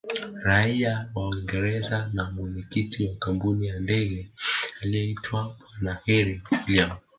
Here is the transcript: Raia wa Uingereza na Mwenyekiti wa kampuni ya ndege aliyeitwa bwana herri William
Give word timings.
Raia 0.45 1.11
wa 1.15 1.29
Uingereza 1.29 2.09
na 2.13 2.31
Mwenyekiti 2.31 3.07
wa 3.07 3.15
kampuni 3.15 3.67
ya 3.67 3.79
ndege 3.79 4.31
aliyeitwa 4.81 5.55
bwana 5.59 5.99
herri 6.05 6.41
William 6.67 6.97